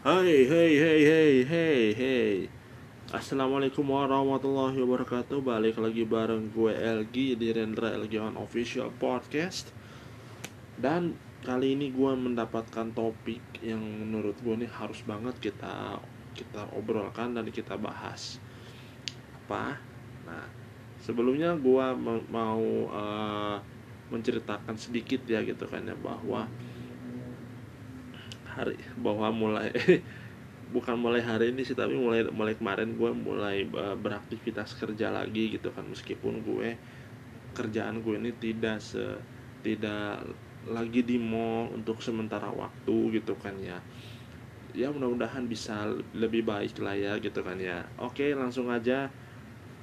[0.00, 2.32] Hai, hey, hey, hey, hey, hey.
[3.12, 5.44] Assalamualaikum warahmatullahi wabarakatuh.
[5.44, 9.68] Balik lagi bareng gue LG di Rendra LG One Official Podcast.
[10.80, 16.00] Dan kali ini gue mendapatkan topik yang menurut gue nih harus banget kita
[16.32, 18.40] kita obrolkan dan kita bahas.
[19.44, 19.76] Apa?
[20.24, 20.48] Nah,
[21.04, 21.86] sebelumnya gue
[22.32, 23.60] mau uh,
[24.08, 26.48] menceritakan sedikit ya gitu kan ya bahwa
[28.50, 29.70] hari bahwa mulai
[30.74, 35.54] bukan mulai hari ini sih tapi mulai mulai kemarin gue mulai uh, beraktivitas kerja lagi
[35.54, 35.86] gitu kan.
[35.86, 36.74] Meskipun gue
[37.54, 39.02] kerjaan gue ini tidak se
[39.60, 40.22] tidak
[40.68, 43.78] lagi di mall untuk sementara waktu gitu kan ya.
[44.70, 47.86] Ya mudah-mudahan bisa lebih baik lah ya gitu kan ya.
[47.98, 49.10] Oke langsung aja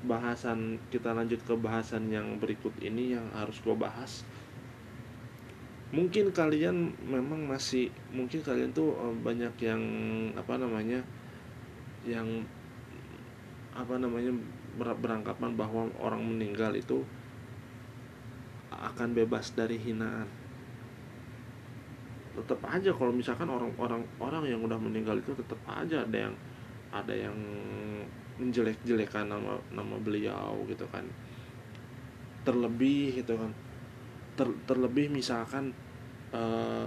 [0.06, 4.22] bahasan kita lanjut ke bahasan yang berikut ini yang harus gue bahas
[5.88, 9.82] mungkin kalian memang masih mungkin kalian tuh eh, banyak yang
[10.36, 11.00] apa namanya
[12.04, 12.44] yang
[13.72, 14.36] apa namanya
[14.78, 17.08] beranggapan bahwa orang meninggal itu
[18.74, 20.28] akan bebas dari hinaan.
[22.36, 26.36] Tetap aja kalau misalkan orang-orang orang yang udah meninggal itu tetap aja ada yang
[26.94, 27.38] ada yang
[28.38, 31.06] menjelek-jelekan nama nama beliau gitu kan.
[32.46, 33.67] Terlebih gitu kan
[34.38, 35.74] ter, terlebih misalkan
[36.32, 36.86] uh,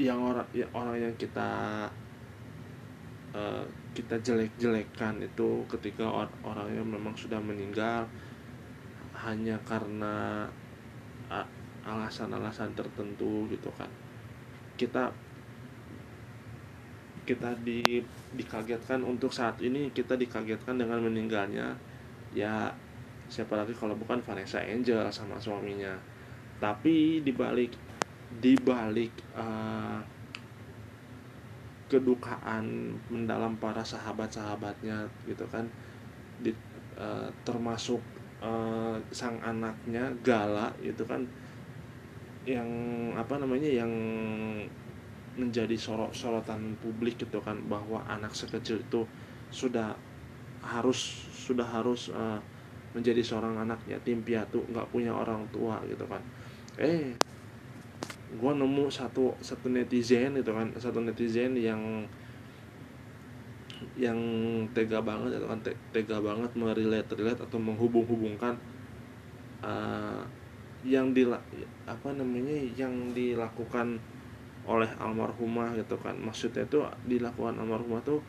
[0.00, 1.50] yang orang ya, orang yang kita
[3.36, 8.08] uh, kita jelek-jelekan itu ketika or, orangnya memang sudah meninggal
[9.18, 10.46] hanya karena
[11.82, 13.90] alasan-alasan tertentu gitu kan.
[14.78, 15.10] Kita
[17.28, 18.00] kita di
[18.32, 21.76] dikagetkan untuk saat ini kita dikagetkan dengan meninggalnya
[22.32, 22.72] ya
[23.28, 25.94] siapa lagi kalau bukan Vanessa Angel sama suaminya.
[26.58, 27.70] Tapi dibalik
[28.42, 30.02] dibalik uh,
[31.88, 35.64] kedukaan mendalam para sahabat-sahabatnya gitu kan
[36.44, 36.52] di,
[37.00, 38.04] uh, termasuk
[38.44, 41.24] uh, sang anaknya Gala itu kan
[42.44, 42.68] yang
[43.16, 43.92] apa namanya yang
[45.38, 49.08] menjadi sorot sorotan publik gitu kan bahwa anak sekecil itu
[49.48, 49.96] sudah
[50.60, 52.42] harus sudah harus uh,
[52.96, 56.22] menjadi seorang anak yatim piatu nggak punya orang tua gitu kan.
[56.80, 57.12] Eh
[58.28, 60.68] gue nemu satu satu netizen itu kan.
[60.76, 62.04] Satu netizen yang
[63.98, 64.18] yang
[64.72, 65.60] tega banget itu kan.
[65.92, 68.56] Tega banget merelate relate atau menghubung-hubungkan
[69.60, 70.22] uh,
[70.86, 71.26] yang di
[71.84, 74.00] apa namanya yang dilakukan
[74.68, 76.16] oleh almarhumah gitu kan.
[76.16, 78.20] Maksudnya itu dilakukan almarhumah tuh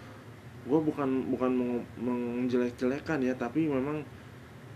[0.68, 1.52] gue bukan bukan
[1.97, 4.03] menjelek-jelekan ya tapi memang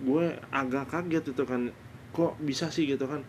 [0.01, 1.69] gue agak kaget itu kan.
[2.13, 3.21] Kok bisa sih gitu kan?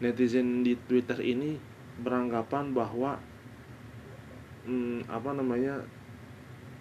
[0.00, 1.56] Netizen di Twitter ini
[2.00, 3.16] beranggapan bahwa
[4.68, 5.80] hmm, apa namanya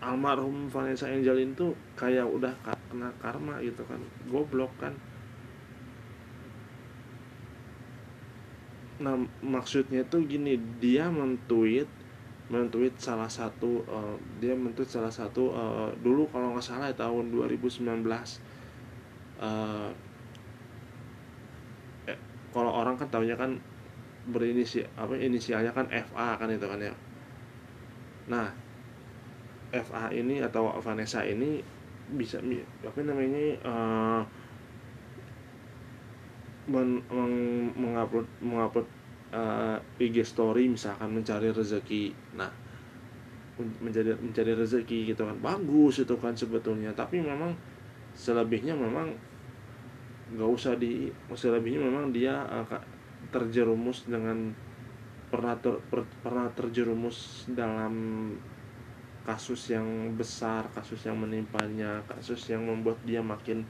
[0.04, 2.52] almarhum Vanessa Angelin tuh kayak udah
[2.92, 4.00] kena karma gitu kan.
[4.28, 4.94] Goblok kan?
[9.00, 11.88] Nah maksudnya tuh gini dia mentweet
[12.46, 17.34] mentweet salah satu uh, dia mentweet salah satu uh, dulu kalau nggak salah ya, tahun
[17.34, 18.06] 2019
[19.42, 19.90] uh,
[22.08, 22.20] eh,
[22.54, 23.58] kalau orang kan tahunya kan
[24.26, 26.94] berinisi apa inisialnya kan FA kan itu kan ya.
[28.32, 28.50] Nah
[29.74, 31.62] FA ini atau Vanessa ini
[32.06, 32.38] bisa
[32.86, 34.22] apa namanya uh,
[36.70, 37.36] men, meng,
[37.78, 38.88] mengupload mengupload
[39.34, 42.14] uh, eh, IG story misalkan mencari rezeki.
[42.38, 42.50] Nah
[43.56, 45.38] menjadi mencari rezeki gitu kan.
[45.40, 46.92] Bagus itu kan sebetulnya.
[46.98, 47.54] Tapi memang
[48.16, 49.12] selebihnya memang
[50.34, 52.66] nggak usah di selebihnya memang dia uh,
[53.30, 54.56] terjerumus dengan
[55.30, 57.94] pernah ter, per, pernah terjerumus dalam
[59.26, 63.66] kasus yang besar kasus yang menimpanya kasus yang membuat dia makin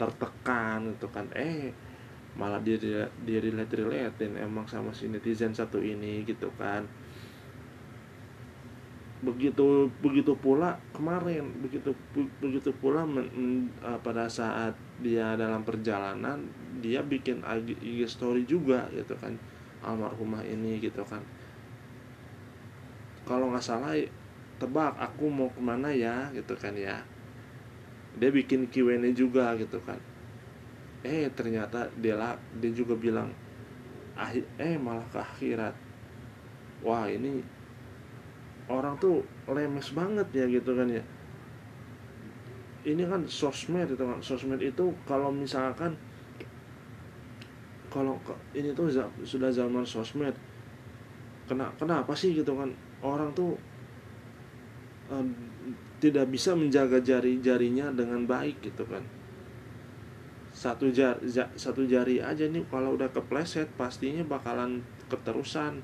[0.00, 1.28] tertekan itu kan.
[1.36, 1.70] Eh
[2.38, 6.86] malah dia dia, dia relate emang sama si netizen satu ini gitu kan
[9.18, 11.90] begitu begitu pula kemarin begitu
[12.38, 16.38] begitu pula men, men, uh, pada saat dia dalam perjalanan
[16.78, 17.42] dia bikin
[17.82, 19.34] IG story juga gitu kan
[19.82, 21.22] almarhumah ini gitu kan.
[23.26, 23.94] Kalau nggak salah
[24.58, 26.32] tebak aku mau ke mana ya?
[26.34, 27.04] gitu kan ya.
[28.18, 30.00] Dia bikin Q&A juga gitu kan.
[31.06, 32.18] Eh ternyata dia
[32.58, 33.30] dia juga bilang
[34.58, 35.74] eh malah ke akhirat.
[36.82, 37.42] Wah ini
[38.68, 41.02] orang tuh lemes banget ya gitu kan ya.
[42.84, 45.96] Ini kan sosmed itu kan sosmed itu kalau misalkan
[47.88, 48.20] kalau
[48.52, 48.92] ini tuh
[49.24, 50.36] sudah zaman sosmed.
[51.48, 52.68] Kena kenapa sih gitu kan?
[53.00, 53.56] Orang tuh
[55.08, 55.24] uh,
[55.98, 59.00] tidak bisa menjaga jari-jarinya dengan baik gitu kan.
[60.52, 61.24] Satu jari
[61.56, 65.80] satu jari aja nih kalau udah kepleset pastinya bakalan keterusan.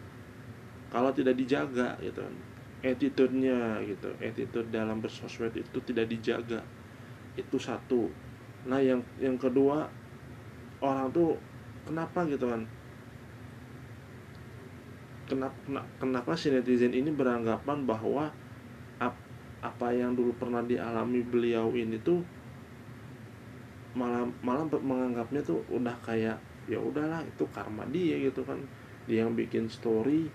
[0.92, 2.53] Kalau tidak dijaga gitu kan
[2.84, 4.12] attitude-nya gitu.
[4.20, 6.60] Attitude dalam bersosmed itu tidak dijaga.
[7.34, 8.12] Itu satu.
[8.68, 9.88] Nah yang yang kedua
[10.84, 11.40] orang tuh
[11.88, 12.64] kenapa gitu kan
[15.24, 18.28] kenapa kenapa si netizen ini beranggapan bahwa
[19.00, 19.16] ap,
[19.64, 22.20] apa yang dulu pernah dialami beliau ini tuh
[23.96, 26.36] malah malah menganggapnya tuh udah kayak
[26.68, 28.60] ya udahlah itu karma dia gitu kan.
[29.04, 30.28] Dia yang bikin story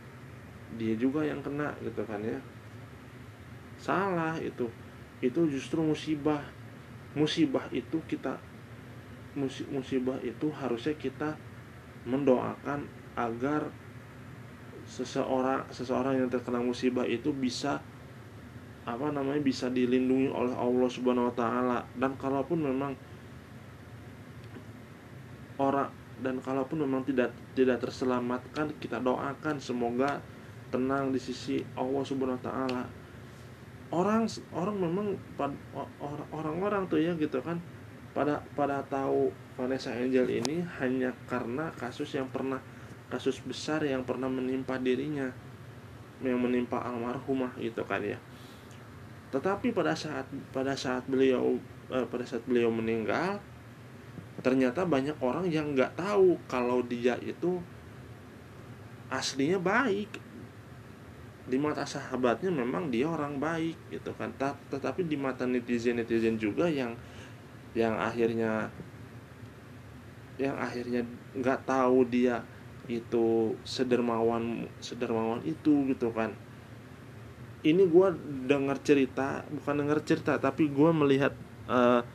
[0.78, 2.38] dia juga yang kena gitu kan ya.
[3.80, 4.70] Salah itu.
[5.24, 6.44] Itu justru musibah.
[7.18, 8.38] Musibah itu kita
[9.70, 11.38] musibah itu harusnya kita
[12.06, 13.70] mendoakan agar
[14.90, 17.78] seseorang seseorang yang terkena musibah itu bisa
[18.90, 21.80] apa namanya bisa dilindungi oleh Allah Subhanahu wa taala.
[21.98, 22.94] Dan kalaupun memang
[25.62, 29.62] orang dan kalaupun memang tidak tidak terselamatkan kita doakan.
[29.62, 30.20] Semoga
[30.70, 32.84] tenang di sisi Allah Subhanahu wa taala.
[33.90, 35.08] Orang orang memang
[36.34, 37.58] orang-orang tuh ya gitu kan.
[38.14, 42.58] Pada pada tahu Vanessa Angel ini hanya karena kasus yang pernah
[43.10, 45.30] kasus besar yang pernah menimpa dirinya
[46.22, 48.18] yang menimpa almarhumah gitu kan ya.
[49.30, 51.58] Tetapi pada saat pada saat beliau
[51.90, 53.42] eh, pada saat beliau meninggal
[54.40, 57.60] ternyata banyak orang yang nggak tahu kalau dia itu
[59.12, 60.08] aslinya baik
[61.50, 64.30] di mata sahabatnya memang dia orang baik gitu kan.
[64.70, 66.94] Tetapi di mata netizen netizen juga yang
[67.74, 68.70] yang akhirnya
[70.38, 71.04] yang akhirnya
[71.36, 72.46] nggak tahu dia
[72.86, 76.38] itu sedermawan sedermawan itu gitu kan.
[77.60, 78.08] Ini gue
[78.48, 81.36] dengar cerita bukan dengar cerita tapi gue melihat
[81.68, 82.06] uh,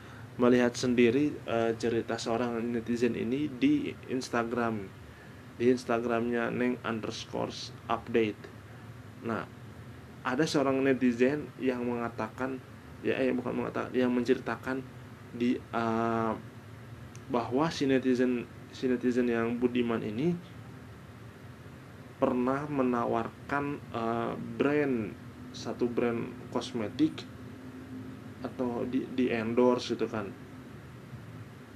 [0.40, 5.02] melihat sendiri uh, cerita seorang netizen ini di Instagram.
[5.54, 7.54] Di Instagramnya neng underscore
[7.86, 8.53] update
[9.24, 9.48] nah
[10.24, 12.56] ada seorang netizen yang mengatakan
[13.04, 14.80] ya eh bukan mengatakan yang menceritakan
[15.36, 16.32] di uh,
[17.28, 20.32] bahwa si netizen si netizen yang budiman ini
[22.16, 25.12] pernah menawarkan uh, brand
[25.52, 27.22] satu brand kosmetik
[28.40, 30.28] atau di di endorse gitu kan.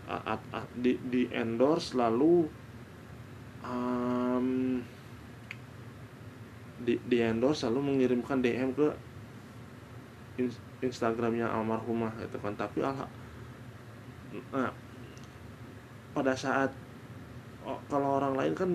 [0.09, 2.49] A, a, di di endorse lalu
[3.61, 4.81] um,
[6.89, 8.89] di di endorse lalu mengirimkan DM ke
[10.41, 10.49] in,
[10.81, 12.57] Instagramnya almarhumah gitu kan.
[12.57, 13.05] Tapi ala
[14.53, 14.73] nah
[16.17, 16.73] pada saat
[17.93, 18.71] kalau orang lain kan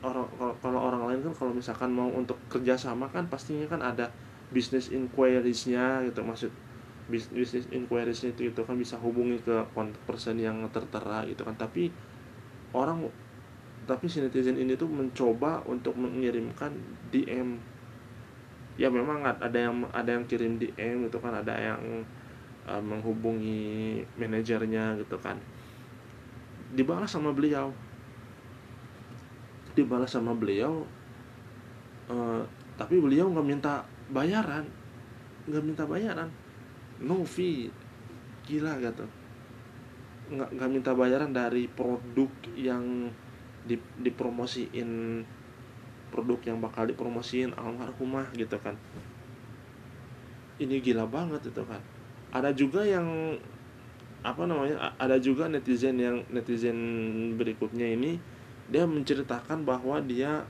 [0.00, 0.26] orang
[0.64, 4.08] kalau orang lain kan kalau misalkan mau untuk kerjasama kan pastinya kan ada
[4.48, 6.24] business inquiries-nya gitu.
[6.24, 6.48] Maksud
[7.12, 11.56] business inquiries itu itu kan bisa hubungi ke kontak person yang tertera gitu kan.
[11.60, 11.92] Tapi
[12.72, 13.12] orang
[13.82, 16.70] tapi si netizen ini tuh mencoba untuk mengirimkan
[17.10, 17.58] DM
[18.80, 22.06] ya memang ada yang ada yang kirim DM gitu kan ada yang
[22.64, 25.36] uh, menghubungi manajernya gitu kan.
[26.72, 27.74] Dibalas sama beliau.
[29.72, 30.84] Dibalas sama beliau
[32.12, 32.44] uh,
[32.76, 34.64] tapi beliau nggak minta bayaran.
[35.48, 36.30] Nggak minta bayaran.
[37.02, 37.68] No fee.
[38.48, 39.04] Gila gitu.
[40.32, 43.12] Nggak nggak minta bayaran dari produk yang
[43.66, 45.22] di, dipromosiin
[46.12, 48.76] produk yang bakal dipromosiin almarhumah gitu kan.
[50.60, 51.80] Ini gila banget itu kan.
[52.32, 53.36] Ada juga yang
[54.22, 56.78] apa namanya ada juga netizen yang netizen
[57.34, 58.22] berikutnya ini
[58.70, 60.46] dia menceritakan bahwa dia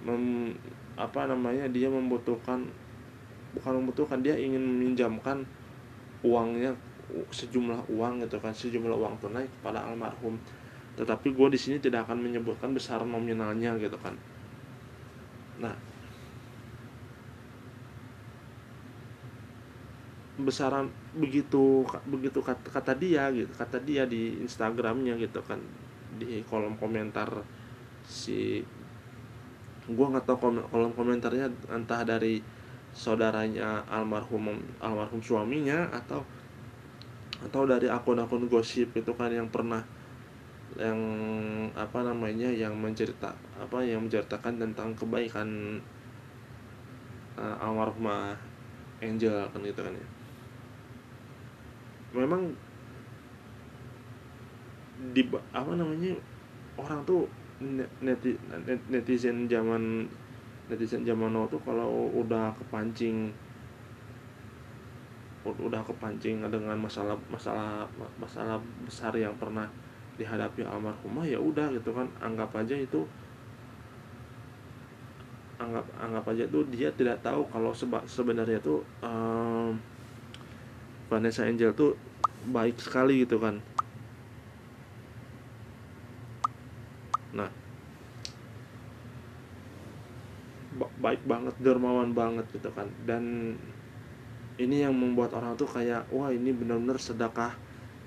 [0.00, 0.56] mem,
[0.96, 2.64] apa namanya dia membutuhkan
[3.52, 5.44] bukan membutuhkan dia ingin meminjamkan
[6.24, 6.72] uangnya
[7.32, 10.40] sejumlah uang gitu kan sejumlah uang tunai kepada almarhum
[10.98, 14.18] tetapi gue di sini tidak akan menyebutkan besar nominalnya gitu kan.
[15.62, 15.74] Nah
[20.38, 20.86] besaran
[21.18, 25.58] begitu begitu kata, kata dia gitu kata dia di Instagramnya gitu kan
[26.14, 27.42] di kolom komentar
[28.06, 28.62] si
[29.88, 30.36] gue nggak tahu
[30.70, 32.38] kolom komentarnya entah dari
[32.94, 36.22] saudaranya almarhum almarhum suaminya atau
[37.42, 39.82] atau dari akun-akun gosip itu kan yang pernah
[40.76, 41.00] yang
[41.72, 45.80] apa namanya yang mencerita apa yang menceritakan tentang kebaikan
[47.40, 48.36] uh, almarhumah
[48.98, 50.08] Angel kan gitu kan ya.
[52.12, 52.50] Memang
[55.14, 55.22] di
[55.54, 56.10] apa namanya
[56.74, 57.30] orang tuh
[58.02, 58.34] neti,
[58.90, 60.10] netizen zaman
[60.66, 63.30] netizen zaman now tuh kalau udah kepancing
[65.48, 67.88] udah kepancing dengan masalah masalah
[68.20, 69.64] masalah besar yang pernah
[70.18, 72.10] dihadapi almarhumah ya udah gitu kan.
[72.18, 73.06] Anggap aja itu
[75.58, 79.74] anggap anggap aja tuh dia tidak tahu kalau seba, sebenarnya tuh um,
[81.10, 81.98] Vanessa Angel tuh
[82.50, 83.58] baik sekali gitu kan.
[87.34, 87.50] Nah
[90.98, 92.90] baik banget dermawan banget gitu kan.
[93.06, 93.54] Dan
[94.58, 97.54] ini yang membuat orang tuh kayak wah ini benar-benar sedekah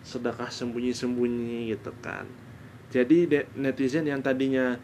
[0.02, 2.26] sedekah sembunyi-sembunyi gitu kan.
[2.92, 4.76] Jadi netizen yang tadinya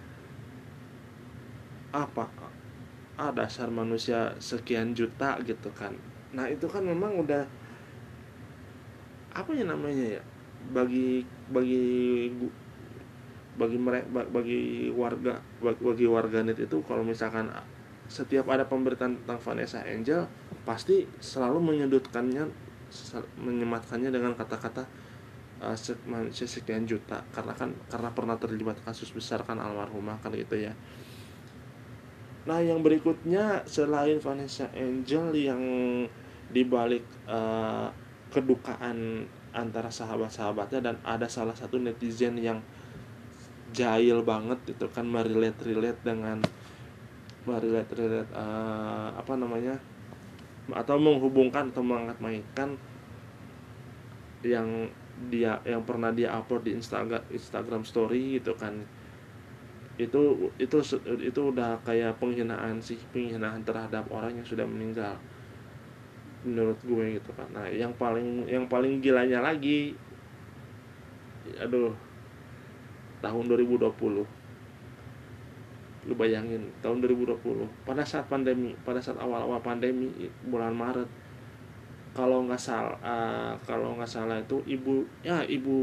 [1.92, 2.30] apa
[3.18, 5.98] ah dasar manusia sekian juta gitu kan.
[6.32, 7.44] Nah itu kan memang udah
[9.34, 10.22] apa ya namanya ya
[10.74, 11.86] bagi bagi
[13.58, 17.50] bagi mereka bagi warga bagi warganet itu kalau misalkan
[18.08, 20.30] setiap ada pemberitaan tentang Vanessa Angel
[20.64, 22.44] pasti selalu menyudutkannya
[23.42, 24.86] menyematkannya dengan kata-kata
[26.06, 27.22] manusia sekian juta.
[27.34, 30.74] Karena kan karena pernah terlibat kasus besar kan almarhumah kan gitu ya.
[32.48, 35.62] Nah yang berikutnya selain Vanessa Angel yang
[36.48, 37.92] dibalik uh,
[38.32, 42.64] kedukaan antara sahabat-sahabatnya dan ada salah satu netizen yang
[43.76, 46.40] jahil banget itu kan merelate relate dengan
[47.44, 49.76] relate relate uh, apa namanya
[50.72, 52.70] atau menghubungkan atau mengangkat mainkan
[54.44, 54.92] yang
[55.30, 58.78] dia yang pernah dia upload di Instagram Instagram Story gitu kan.
[59.98, 60.78] Itu itu
[61.22, 65.18] itu udah kayak penghinaan sih penghinaan terhadap orang yang sudah meninggal.
[66.46, 67.50] Menurut gue gitu kan.
[67.50, 69.98] Nah yang paling yang paling gilanya lagi
[71.58, 71.96] aduh
[73.24, 74.28] tahun 2020
[76.08, 77.44] lu bayangin tahun 2020
[77.84, 80.08] pada saat pandemi pada saat awal-awal pandemi
[80.48, 81.08] bulan Maret
[82.18, 85.78] kalau nggak salah uh, kalau nggak salah itu ibu ya ibu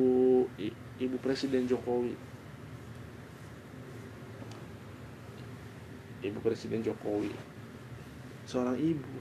[0.99, 2.11] ibu presiden Jokowi.
[6.27, 7.31] Ibu presiden Jokowi.
[8.51, 9.15] Seorang ibu.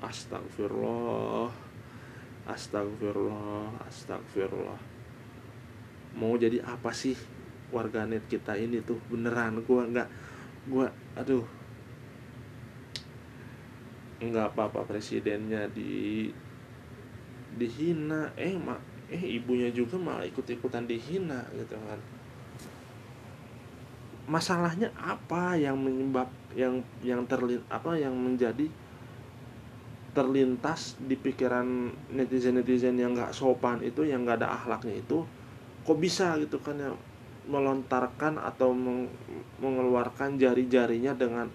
[0.00, 1.52] Astagfirullah
[2.48, 4.80] astagfirullah astagfirullah.
[6.16, 7.20] Mau jadi apa sih
[7.68, 8.96] warganet kita ini tuh?
[9.12, 10.08] Beneran gue nggak
[10.72, 10.88] gue
[11.20, 11.61] aduh
[14.22, 16.30] nggak apa-apa presidennya di
[17.58, 18.30] dihina.
[18.38, 18.80] Eh mak
[19.12, 22.00] eh ibunya juga malah ikut-ikutan dihina gitu kan.
[24.30, 28.70] Masalahnya apa yang menyebab yang yang terlin apa yang menjadi
[30.12, 35.24] terlintas di pikiran netizen netizen yang nggak sopan itu yang nggak ada akhlaknya itu?
[35.82, 36.92] Kok bisa gitu kan ya
[37.42, 38.70] melontarkan atau
[39.58, 41.50] mengeluarkan jari-jarinya dengan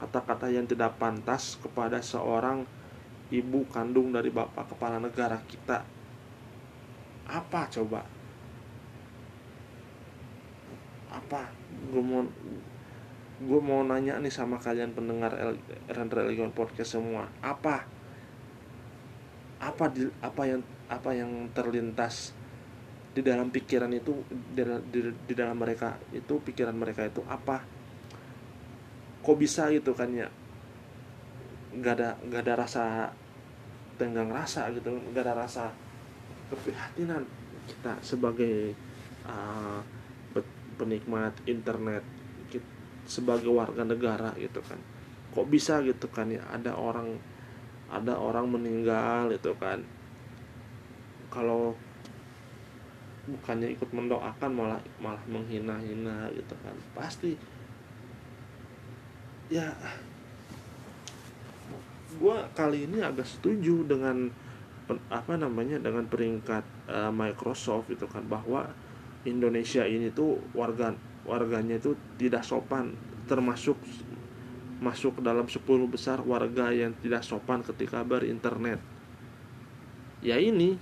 [0.00, 2.64] kata-kata yang tidak pantas kepada seorang
[3.28, 5.84] ibu kandung dari bapak kepala negara kita.
[7.28, 8.02] Apa coba?
[11.12, 11.52] Apa?
[11.92, 12.24] Gue mau
[13.40, 15.32] gue mau nanya nih sama kalian pendengar
[15.86, 17.28] Eren Religion Podcast semua.
[17.44, 17.84] Apa?
[19.60, 22.32] Apa di, apa yang apa yang terlintas
[23.10, 27.79] di dalam pikiran itu di, di, di dalam mereka itu pikiran mereka itu apa
[29.20, 30.28] kok bisa gitu kan ya?
[31.76, 32.84] Nggak ada nggak ada rasa
[34.00, 35.68] tenggang rasa gitu nggak ada rasa
[36.48, 37.22] keprihatinan
[37.68, 38.74] kita sebagai
[39.28, 39.78] uh,
[40.80, 42.00] penikmat internet
[42.48, 42.64] kita,
[43.04, 44.80] sebagai warga negara gitu kan.
[45.36, 46.40] Kok bisa gitu kan ya?
[46.48, 47.20] Ada orang
[47.92, 49.84] ada orang meninggal gitu kan.
[51.28, 51.76] Kalau
[53.28, 56.74] bukannya ikut mendoakan malah malah menghina-hina gitu kan.
[56.96, 57.36] Pasti
[59.50, 59.74] ya.
[62.16, 64.30] Gue kali ini agak setuju dengan
[65.06, 68.66] apa namanya dengan peringkat uh, Microsoft itu kan bahwa
[69.22, 70.90] Indonesia ini tuh warga
[71.22, 72.96] warganya itu tidak sopan
[73.30, 73.78] termasuk
[74.80, 78.80] masuk dalam 10 besar warga yang tidak sopan ketika berinternet.
[80.24, 80.80] Ya ini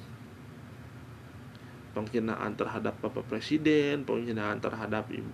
[1.98, 5.30] penghinaan terhadap bapak presiden penghinaan terhadap ibu,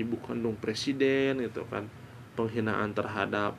[0.00, 1.84] ibu kandung presiden gitu kan
[2.32, 3.56] penghinaan terhadap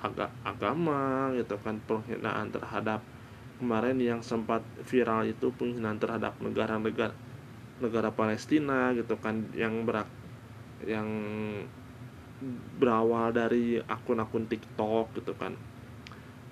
[0.00, 3.00] aga, agama gitu kan penghinaan terhadap
[3.60, 7.12] kemarin yang sempat viral itu penghinaan terhadap negara-negara
[7.80, 10.08] negara Palestina gitu kan yang berak
[10.84, 11.08] yang
[12.80, 15.52] berawal dari akun-akun TikTok gitu kan.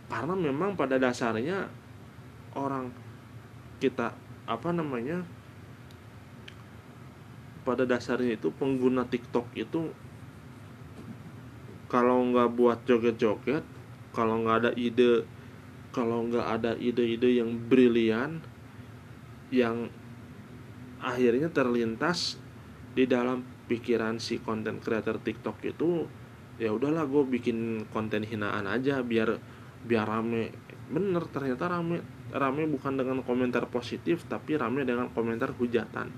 [0.09, 1.69] Karena memang pada dasarnya
[2.57, 2.93] orang
[3.81, 4.13] kita
[4.49, 5.25] apa namanya
[7.65, 9.93] pada dasarnya itu pengguna TikTok itu
[11.89, 13.65] kalau nggak buat joget-joget
[14.13, 15.25] kalau nggak ada ide
[15.93, 18.45] kalau nggak ada ide-ide yang brilian
[19.49, 19.89] yang
[21.01, 22.37] akhirnya terlintas
[22.93, 26.05] di dalam pikiran si konten creator TikTok itu
[26.61, 29.39] ya udahlah gue bikin konten hinaan aja biar
[29.87, 30.51] biar rame.
[30.91, 32.03] Bener ternyata rame.
[32.35, 36.11] Rame bukan dengan komentar positif tapi rame dengan komentar hujatan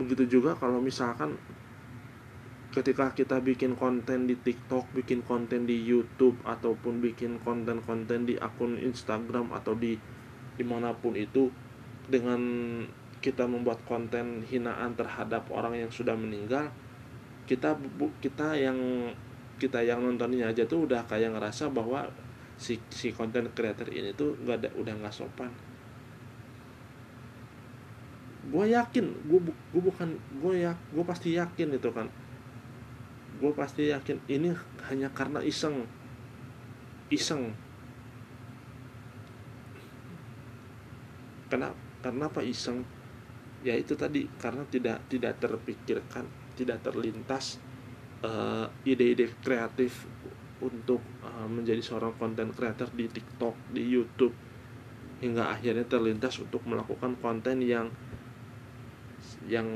[0.00, 1.36] begitu juga kalau misalkan
[2.70, 8.78] ketika kita bikin konten di TikTok, bikin konten di YouTube ataupun bikin konten-konten di akun
[8.78, 9.98] Instagram atau di
[10.54, 11.50] di mana pun itu
[12.06, 12.40] dengan
[13.20, 16.72] kita membuat konten hinaan terhadap orang yang sudah meninggal
[17.44, 17.76] kita
[18.22, 18.78] kita yang
[19.60, 22.08] kita yang nontonnya aja tuh udah kayak ngerasa bahwa
[22.56, 25.52] si si konten creator ini tuh nggak ada udah nggak sopan
[28.50, 32.10] gue yakin gue gue bukan gue ya gue pasti yakin itu kan.
[33.38, 34.52] Gue pasti yakin ini
[34.90, 35.86] hanya karena iseng.
[37.08, 37.54] Iseng.
[41.46, 42.82] Kenapa kenapa iseng?
[43.62, 46.24] Ya itu tadi karena tidak tidak terpikirkan
[46.60, 47.56] tidak terlintas
[48.20, 50.04] eh, ide-ide uh, kreatif
[50.60, 54.36] untuk uh, menjadi seorang konten creator di TikTok di YouTube
[55.24, 57.88] hingga akhirnya terlintas untuk melakukan konten yang
[59.48, 59.66] yang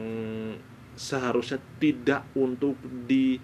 [0.94, 3.40] seharusnya tidak untuk di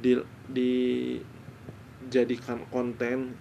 [0.00, 0.12] di
[0.46, 3.34] dijadikan konten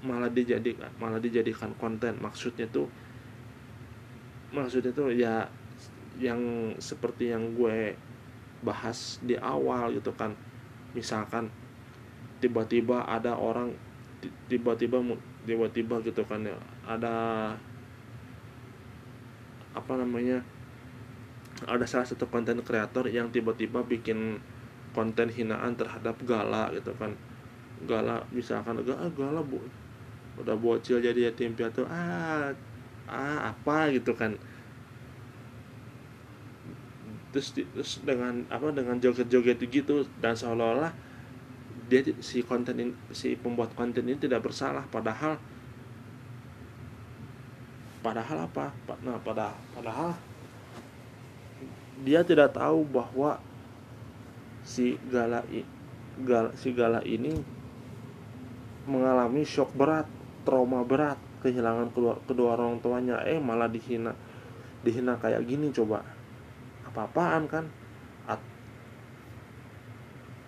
[0.00, 2.16] malah dijadikan malah dijadikan konten.
[2.18, 2.88] Maksudnya tuh
[4.50, 5.44] maksudnya tuh ya
[6.16, 7.92] yang seperti yang gue
[8.64, 10.32] bahas di awal gitu kan.
[10.96, 11.52] Misalkan
[12.40, 13.76] tiba-tiba ada orang
[14.48, 15.04] tiba-tiba
[15.44, 17.14] tiba-tiba gitu kan ya ada
[19.76, 20.40] apa namanya
[21.64, 24.36] ada salah satu konten kreator yang tiba-tiba bikin
[24.92, 27.16] konten hinaan terhadap gala gitu kan.
[27.88, 29.60] Gala misalkan ah, gala bu
[30.36, 32.52] udah bocil jadi yatim piatu ah
[33.08, 33.88] ah apa?
[33.96, 34.36] gitu kan.
[37.32, 40.92] Terus terus dengan apa dengan joget-joget gitu dan seolah-olah
[41.86, 44.84] dia si konten ini, si pembuat konten ini tidak bersalah.
[44.92, 45.40] Padahal
[48.04, 48.76] padahal apa?
[49.00, 50.12] Nah pada padahal
[52.04, 53.40] dia tidak tahu bahwa
[54.66, 55.46] si Gala,
[56.58, 57.32] si Gala ini
[58.84, 60.04] mengalami shock berat,
[60.44, 64.12] trauma berat, kehilangan kedua, kedua orang tuanya, eh malah dihina,
[64.82, 66.02] dihina kayak gini coba,
[66.86, 67.64] apa-apaan kan?
[68.26, 68.40] At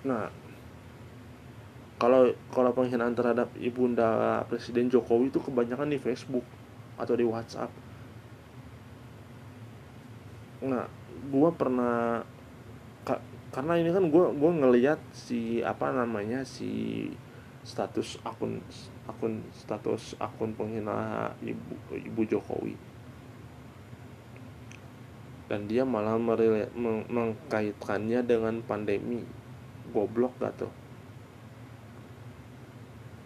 [0.07, 0.31] nah,
[1.99, 6.47] kalau kalau penghinaan terhadap ibunda Presiden Jokowi itu kebanyakan di Facebook
[6.95, 7.71] atau di WhatsApp.
[10.63, 10.98] Nah,
[11.29, 12.25] gua pernah
[13.49, 17.09] karena ini kan gue gue ngelihat si apa namanya si
[17.65, 18.61] status akun
[19.09, 22.77] akun status akun penghina ibu ibu Jokowi.
[25.49, 29.25] Dan dia malah merile, meng, mengkaitkannya dengan pandemi.
[29.97, 30.73] Goblok gak tuh?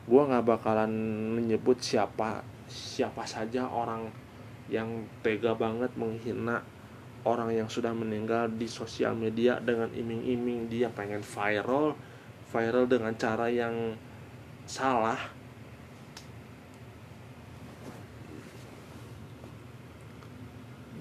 [0.07, 0.95] Gue nggak bakalan
[1.35, 4.07] menyebut siapa siapa saja orang
[4.71, 6.63] yang tega banget menghina
[7.23, 11.95] orang yang sudah meninggal di sosial media dengan iming-iming dia pengen viral
[12.53, 13.97] viral dengan cara yang
[14.69, 15.17] salah.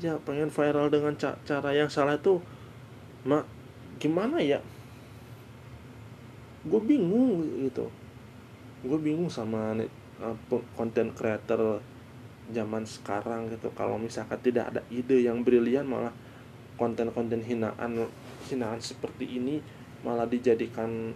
[0.01, 2.41] Ya pengen viral dengan ca cara yang salah itu
[3.27, 3.45] mak
[4.01, 4.63] gimana ya?
[6.65, 7.91] Gue bingung gitu.
[8.81, 9.77] Gue bingung sama
[10.23, 10.35] uh,
[10.73, 11.83] konten creator
[12.51, 13.71] zaman sekarang gitu.
[13.73, 16.13] Kalau misalkan tidak ada ide yang brilian malah
[16.75, 18.07] konten-konten hinaan
[18.49, 19.61] hinaan seperti ini
[20.01, 21.13] malah dijadikan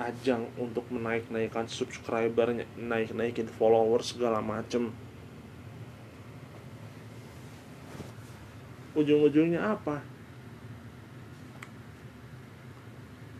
[0.00, 4.90] ajang untuk menaik-naikkan subscriber naik-naikin followers segala macem.
[8.92, 10.04] Ujung-ujungnya apa?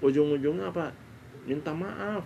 [0.00, 0.92] Ujung-ujungnya apa?
[1.44, 2.24] Minta maaf.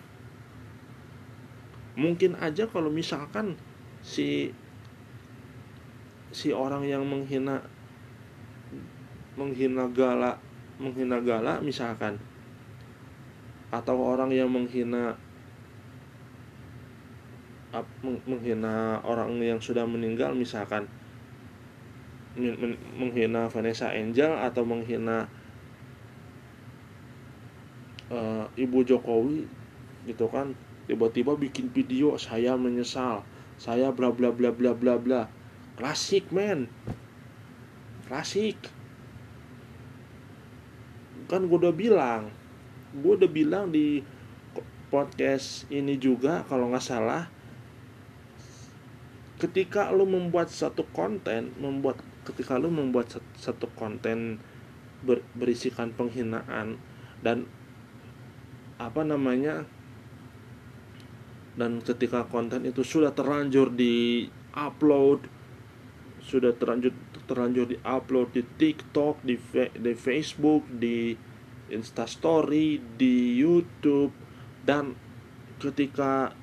[1.97, 3.57] Mungkin aja kalau misalkan
[4.05, 4.53] si
[6.37, 7.65] si orang yang menghina
[9.41, 10.37] menghina gala
[10.77, 12.21] menghina gala misalkan.
[13.73, 15.17] Atau orang yang menghina
[18.29, 20.85] menghina orang yang sudah meninggal misalkan.
[23.01, 25.25] Menghina Vanessa Angel atau menghina
[28.13, 29.49] uh, ibu Jokowi
[30.05, 30.53] gitu kan.
[30.85, 33.25] Tiba-tiba bikin video saya menyesal
[33.57, 35.33] saya bla bla bla bla bla bla
[35.77, 36.67] klasik men.
[38.09, 38.57] Klasik.
[41.31, 42.33] Kan gue udah bilang
[42.97, 44.01] gue udah bilang di
[44.89, 47.29] podcast ini juga kalau nggak salah
[49.37, 54.41] ketika lo membuat satu konten membuat ketika lo membuat satu konten
[55.05, 56.81] ber, berisikan penghinaan
[57.21, 57.45] dan
[58.81, 59.69] apa namanya
[61.57, 64.25] dan ketika konten itu sudah terlanjur di
[64.57, 65.36] upload
[66.27, 66.91] sudah terlanjur
[67.31, 69.39] terlanjur di upload di TikTok di,
[69.79, 71.15] di Facebook di
[71.71, 74.11] Instastory di YouTube.
[74.67, 74.91] Dan
[75.63, 76.35] ketika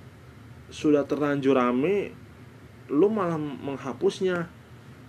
[0.72, 2.16] sudah terlanjur rame
[2.88, 4.48] lu malah menghapusnya.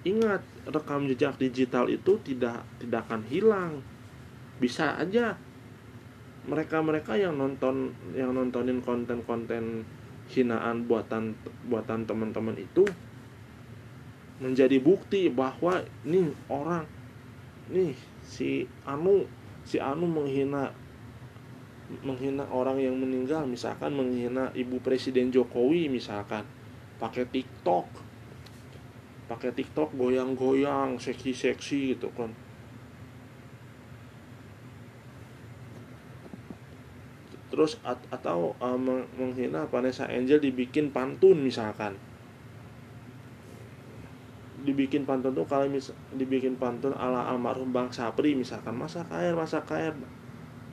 [0.05, 3.81] Ingat rekam jejak digital itu tidak tidak akan hilang.
[4.61, 5.41] Bisa aja
[6.45, 9.89] mereka-mereka yang nonton yang nontonin konten-konten
[10.29, 11.33] hinaan buatan
[11.69, 12.85] buatan teman-teman itu
[14.43, 16.87] menjadi bukti bahwa nih orang
[17.71, 17.95] nih
[18.27, 19.25] si Anu
[19.63, 20.75] si Anu menghina
[22.03, 26.43] menghina orang yang meninggal misalkan menghina ibu presiden Jokowi misalkan.
[26.95, 27.87] Pakai TikTok
[29.25, 32.31] pakai TikTok goyang-goyang seksi-seksi gitu kan.
[37.49, 38.79] Terus at atau uh,
[39.15, 41.95] menghina Vanessa Angel dibikin pantun misalkan
[44.75, 49.71] dibikin pantun tuh kalau mis dibikin pantun ala almarhum Bang Sapri misalkan masak air masak
[49.71, 49.95] air.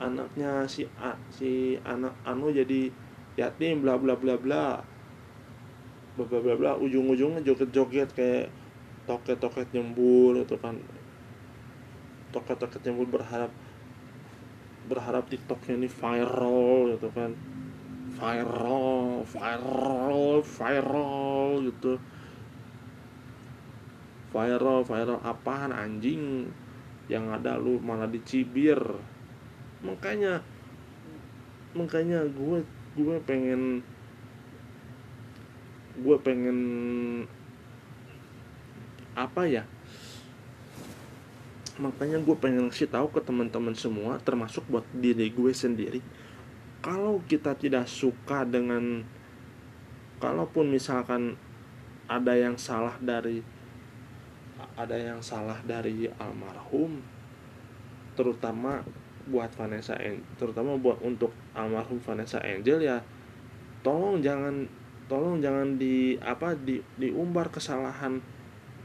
[0.02, 2.90] Anaknya si A, si anak anu jadi
[3.38, 4.66] yatim bla bla bla bla.
[6.18, 6.72] Bla bla bla, bla.
[6.82, 8.50] ujung ujungnya joget joget kayak
[9.06, 10.74] toket toket nyembur itu kan.
[12.34, 13.54] Toket toket nyembur berharap
[14.90, 17.30] berharap tiktoknya ini viral gitu kan.
[18.18, 21.92] Viral viral viral gitu
[24.32, 26.48] viral viral apaan anjing?
[27.06, 28.80] Yang ada lu malah dicibir.
[29.84, 30.40] Makanya
[31.76, 32.64] makanya gue
[32.96, 33.84] gue pengen
[36.00, 36.58] gue pengen
[39.12, 39.64] apa ya?
[41.76, 46.00] Makanya gue pengen kasih tahu ke teman-teman semua termasuk buat diri gue sendiri.
[46.82, 49.04] Kalau kita tidak suka dengan
[50.18, 51.34] kalaupun misalkan
[52.06, 53.42] ada yang salah dari
[54.78, 57.02] ada yang salah dari almarhum
[58.18, 58.84] terutama
[59.28, 62.98] buat Vanessa Angel terutama buat untuk almarhum Vanessa Angel ya
[63.86, 64.66] tolong jangan
[65.06, 68.22] tolong jangan di apa di diumbar kesalahan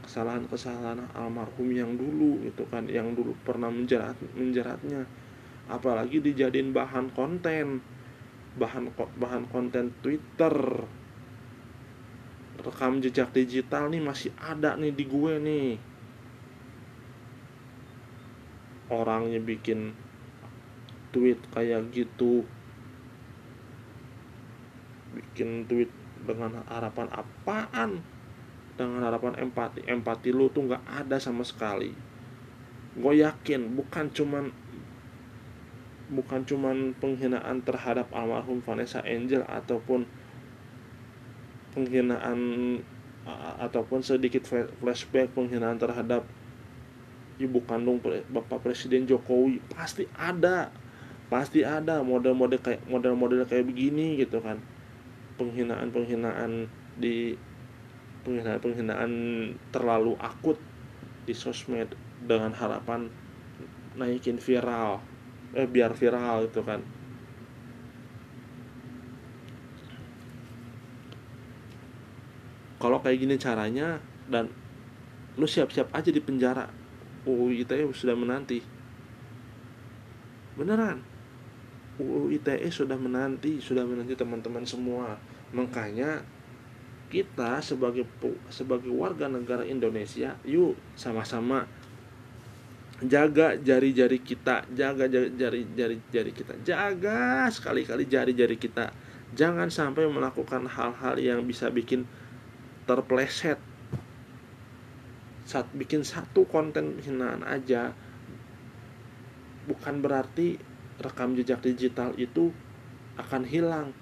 [0.08, 5.04] kesalahan kesalahan almarhum yang dulu itu kan yang dulu pernah menjerat menjeratnya.
[5.68, 7.84] Apalagi dijadiin bahan konten
[8.56, 10.56] bahan bahan konten Twitter
[12.68, 15.68] rekam jejak digital nih masih ada nih di gue nih.
[18.92, 19.96] Orangnya bikin
[21.10, 22.44] tweet kayak gitu.
[25.16, 25.88] Bikin tweet
[26.28, 27.90] dengan harapan apaan?
[28.76, 31.90] Dengan harapan empati empati lu tuh nggak ada sama sekali.
[32.94, 34.52] Gue yakin bukan cuman
[36.08, 40.08] bukan cuman penghinaan terhadap almarhum Vanessa Angel ataupun
[41.76, 42.40] penghinaan
[43.60, 44.48] ataupun sedikit
[44.80, 46.24] flashback penghinaan terhadap
[47.38, 48.00] ibu kandung
[48.32, 50.72] bapak presiden Jokowi pasti ada.
[51.28, 54.56] Pasti ada model-model kayak model-model kayak begini gitu kan.
[55.36, 57.36] Penghinaan-penghinaan di
[58.24, 59.12] penghinaan-penghinaan
[59.70, 60.56] terlalu akut
[61.28, 61.92] di sosmed
[62.24, 63.12] dengan harapan
[63.98, 65.00] naikin viral
[65.52, 66.80] eh biar viral gitu kan
[72.78, 73.98] kalau kayak gini caranya
[74.30, 74.50] dan
[75.38, 76.66] lu siap-siap aja di penjara
[77.26, 78.62] UU ITE sudah menanti
[80.58, 80.98] beneran
[81.98, 85.18] UU ITE sudah menanti, sudah menanti teman-teman semua.
[85.50, 86.22] Makanya
[87.10, 88.06] kita sebagai
[88.48, 91.66] sebagai warga negara Indonesia, yuk sama-sama
[93.02, 98.94] jaga jari-jari kita, jaga jari-jari jari kita, jaga sekali-kali jari-jari kita.
[99.34, 102.08] Jangan sampai melakukan hal-hal yang bisa bikin
[102.88, 103.60] terpleset.
[105.44, 107.92] Saat bikin satu konten hinaan aja.
[109.68, 110.56] Bukan berarti
[110.96, 112.48] rekam jejak digital itu
[113.20, 113.92] akan hilang.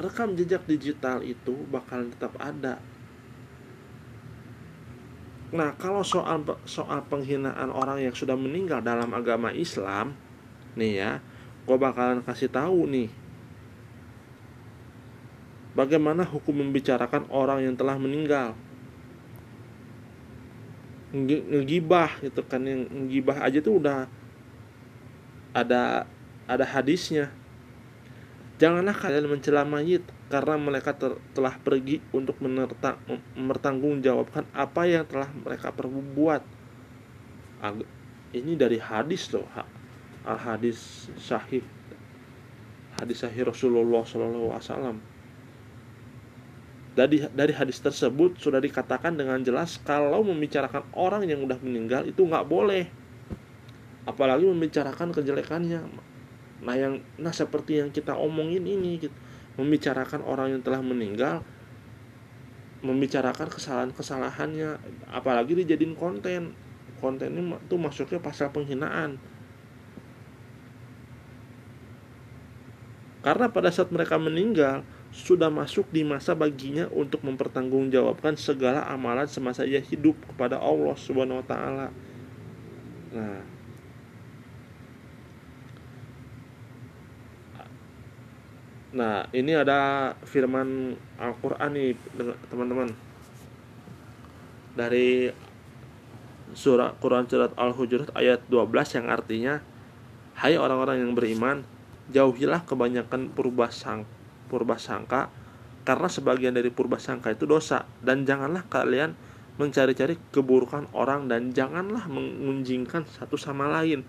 [0.00, 2.80] Rekam jejak digital itu bakal tetap ada.
[5.52, 10.16] Nah kalau soal soal penghinaan orang yang sudah meninggal dalam agama Islam
[10.78, 11.12] nih ya
[11.66, 13.10] gue bakalan kasih tahu nih
[15.80, 18.52] bagaimana hukum membicarakan orang yang telah meninggal?
[21.16, 24.04] Ngegibah gitu kan yang ngegibah aja tuh udah
[25.56, 26.04] ada
[26.44, 27.32] ada hadisnya.
[28.60, 33.00] Janganlah kalian mencela mayit karena mereka ter, telah pergi untuk menerta,
[33.32, 36.44] mempertanggungjawabkan apa yang telah mereka perbuat.
[38.36, 39.48] Ini dari hadis loh
[40.28, 41.64] al hadis sahih.
[43.00, 45.09] Hadis sahih Rasulullah Shallallahu Alaihi Wasallam
[47.00, 52.20] dari dari hadis tersebut sudah dikatakan dengan jelas kalau membicarakan orang yang udah meninggal itu
[52.20, 52.84] nggak boleh.
[54.04, 55.80] Apalagi membicarakan kejelekannya.
[56.60, 59.16] Nah yang nah seperti yang kita omongin ini gitu,
[59.56, 61.40] membicarakan orang yang telah meninggal
[62.80, 66.52] membicarakan kesalahan-kesalahannya apalagi dijadiin konten.
[67.00, 69.16] Kontennya tuh masuknya pasal penghinaan.
[73.20, 79.66] Karena pada saat mereka meninggal sudah masuk di masa baginya untuk mempertanggungjawabkan segala amalan semasa
[79.66, 81.86] ia hidup kepada Allah Subhanahu wa taala.
[83.10, 83.60] Nah,
[88.90, 91.94] Nah, ini ada firman Al-Qur'an nih,
[92.50, 92.90] teman-teman.
[94.74, 95.30] Dari
[96.58, 99.54] surah Quran surat Al-Hujurat ayat 12 yang artinya
[100.34, 101.62] Hai orang-orang yang beriman,
[102.10, 104.08] jauhilah kebanyakan purba sang
[104.50, 105.30] purba sangka
[105.86, 109.14] karena sebagian dari purba sangka itu dosa dan janganlah kalian
[109.56, 114.02] mencari-cari keburukan orang dan janganlah mengunjingkan satu sama lain.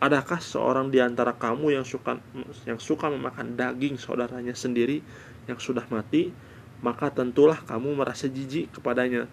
[0.00, 2.16] Adakah seorang di antara kamu yang suka
[2.64, 5.04] yang suka memakan daging saudaranya sendiri
[5.44, 6.32] yang sudah mati,
[6.80, 9.28] maka tentulah kamu merasa jijik kepadanya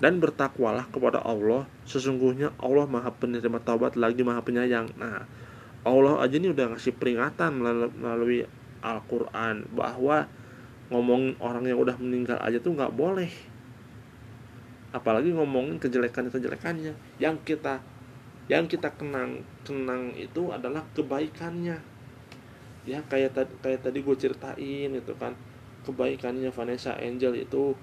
[0.00, 1.64] dan bertakwalah kepada Allah.
[1.88, 4.92] Sesungguhnya Allah Maha Penerima Taubat lagi Maha Penyayang.
[5.00, 5.24] Nah,
[5.84, 7.60] Allah aja ini udah ngasih peringatan
[7.96, 8.48] melalui
[8.84, 10.28] Al-Quran bahwa
[10.92, 13.32] ngomong orang yang udah meninggal aja tuh nggak boleh.
[14.92, 17.82] Apalagi ngomongin kejelekan kejelekannya yang kita
[18.46, 21.80] yang kita kenang kenang itu adalah kebaikannya.
[22.84, 25.32] Ya kayak tadi kayak tadi gue ceritain itu kan.
[25.84, 27.76] Kebaikannya Vanessa Angel itu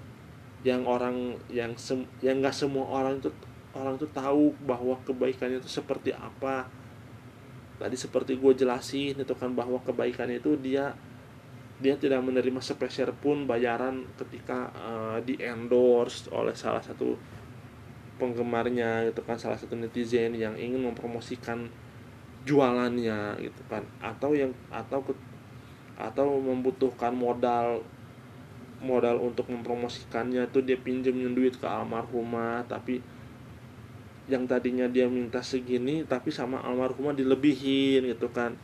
[0.62, 3.30] yang orang yang sem, yang nggak semua orang itu
[3.74, 6.70] orang itu tahu bahwa kebaikannya itu seperti apa
[7.82, 10.94] tadi seperti gue jelasin itu kan bahwa kebaikan itu dia
[11.82, 17.18] dia tidak menerima sepeser pun bayaran ketika uh, di endorse oleh salah satu
[18.22, 21.66] penggemarnya gitu kan salah satu netizen yang ingin mempromosikan
[22.46, 23.82] jualannya gitu kan.
[23.98, 25.02] Atau yang atau
[25.98, 27.82] atau membutuhkan modal
[28.78, 33.02] modal untuk mempromosikannya itu dia pinjemin duit ke almarhumah tapi
[34.30, 38.54] yang tadinya dia minta segini tapi sama almarhumah dilebihin gitu kan.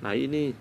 [0.00, 0.54] Nah ini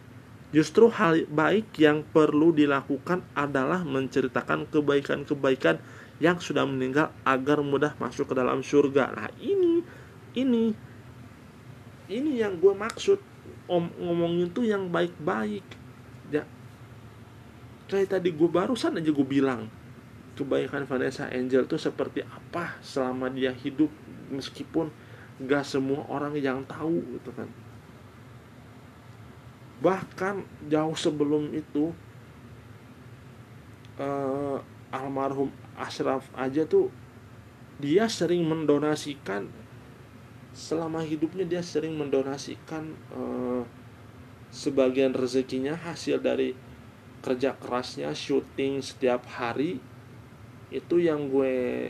[0.50, 5.78] justru hal baik yang perlu dilakukan adalah menceritakan kebaikan-kebaikan
[6.20, 9.16] yang sudah meninggal agar mudah masuk ke dalam surga.
[9.16, 9.86] Nah ini
[10.36, 10.74] ini
[12.10, 13.22] ini yang gue maksud.
[13.70, 15.62] Om ngomongin tuh yang baik-baik.
[16.34, 16.44] Ya
[17.90, 19.70] kayak tadi gue barusan aja gue bilang
[20.40, 23.92] kebaikan Vanessa Angel itu seperti apa selama dia hidup
[24.32, 24.88] meskipun
[25.44, 27.52] gak semua orang yang tahu gitu kan.
[29.84, 31.92] Bahkan jauh sebelum itu
[34.00, 34.64] uh,
[34.96, 36.88] almarhum Ashraf aja tuh
[37.80, 39.48] dia sering mendonasikan
[40.52, 43.64] selama hidupnya dia sering mendonasikan uh,
[44.52, 46.58] sebagian rezekinya hasil dari
[47.24, 49.80] kerja kerasnya syuting setiap hari
[50.70, 51.88] itu yang gue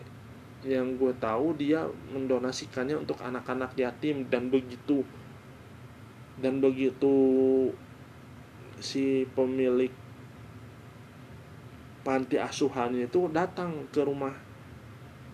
[0.68, 4.28] yang gue tahu dia mendonasikannya untuk anak-anak yatim.
[4.28, 5.04] Dan begitu
[6.40, 7.12] dan begitu
[8.80, 9.92] si pemilik
[12.00, 14.32] panti asuhannya itu datang ke rumah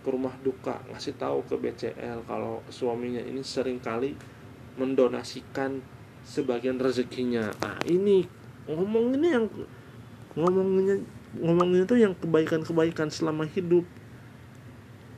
[0.01, 4.17] ke rumah duka ngasih tahu ke BCL kalau suaminya ini sering kali
[4.77, 5.81] mendonasikan
[6.25, 7.53] sebagian rezekinya.
[7.61, 8.25] Ah ini
[8.65, 9.45] ngomong ini yang
[10.35, 10.99] ngomongnya
[11.39, 13.83] ngomongin itu yang kebaikan-kebaikan selama hidup.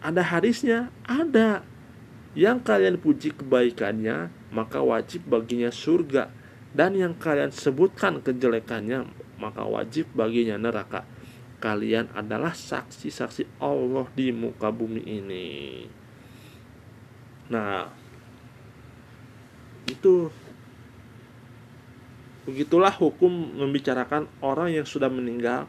[0.01, 1.65] Ada hadisnya ada.
[2.37, 6.29] Yang kalian puji kebaikannya maka wajib baginya surga.
[6.73, 9.09] Dan yang kalian sebutkan kejelekannya
[9.41, 11.05] maka wajib baginya neraka.
[11.57, 15.47] Kalian adalah saksi-saksi Allah di muka bumi ini.
[17.49, 17.89] Nah
[19.89, 20.29] itu
[22.47, 25.67] begitulah hukum membicarakan orang yang sudah meninggal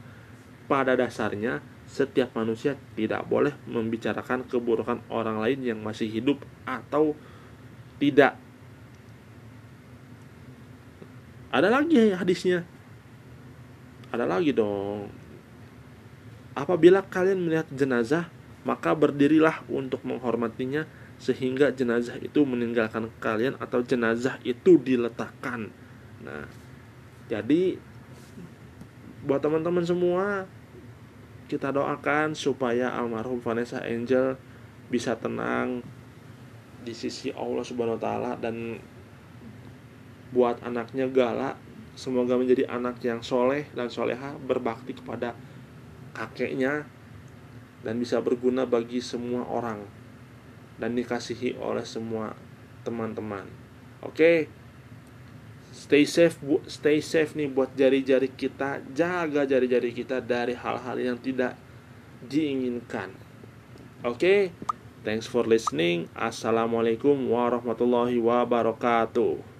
[0.68, 7.16] pada dasarnya, setiap manusia tidak boleh membicarakan keburukan orang lain yang masih hidup atau
[7.96, 8.36] tidak.
[11.48, 12.68] Ada lagi hadisnya.
[14.12, 15.08] Ada lagi dong.
[16.52, 18.28] Apabila kalian melihat jenazah,
[18.68, 20.84] maka berdirilah untuk menghormatinya
[21.18, 25.72] sehingga jenazah itu meninggalkan kalian atau jenazah itu diletakkan.
[26.20, 26.44] Nah,
[27.26, 27.80] jadi
[29.24, 30.46] buat teman-teman semua
[31.48, 34.36] kita doakan supaya almarhum Vanessa Angel
[34.92, 35.80] bisa tenang
[36.84, 38.76] di sisi Allah Subhanahu wa taala dan
[40.28, 41.56] buat anaknya Gala
[41.96, 45.32] semoga menjadi anak yang soleh dan soleha berbakti kepada
[46.12, 46.84] kakeknya
[47.82, 49.82] dan bisa berguna bagi semua orang
[50.78, 52.36] dan dikasihi oleh semua
[52.86, 53.48] teman-teman.
[54.04, 54.14] Oke.
[54.14, 54.57] Okay?
[55.78, 61.14] Stay safe bu, stay safe nih buat jari-jari kita, jaga jari-jari kita dari hal-hal yang
[61.22, 61.54] tidak
[62.26, 63.14] diinginkan.
[64.02, 64.18] Oke.
[64.18, 64.40] Okay?
[65.06, 66.10] Thanks for listening.
[66.18, 69.57] Assalamualaikum warahmatullahi wabarakatuh.